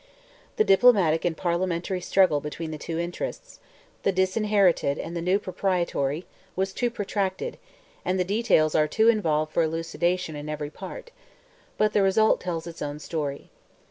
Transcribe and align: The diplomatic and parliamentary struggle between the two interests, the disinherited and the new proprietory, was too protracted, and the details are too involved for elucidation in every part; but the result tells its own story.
The 0.55 0.63
diplomatic 0.63 1.25
and 1.25 1.37
parliamentary 1.37 2.01
struggle 2.01 2.41
between 2.41 2.71
the 2.71 2.79
two 2.79 2.97
interests, 2.97 3.59
the 4.01 4.11
disinherited 4.11 4.97
and 4.97 5.15
the 5.15 5.21
new 5.21 5.37
proprietory, 5.37 6.25
was 6.55 6.73
too 6.73 6.89
protracted, 6.89 7.59
and 8.03 8.19
the 8.19 8.23
details 8.23 8.73
are 8.73 8.87
too 8.87 9.09
involved 9.09 9.53
for 9.53 9.61
elucidation 9.61 10.35
in 10.35 10.49
every 10.49 10.71
part; 10.71 11.11
but 11.77 11.93
the 11.93 12.01
result 12.01 12.41
tells 12.41 12.65
its 12.65 12.81
own 12.81 12.97
story. 12.97 13.51